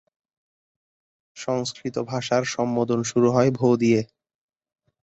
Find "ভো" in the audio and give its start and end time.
3.51-3.67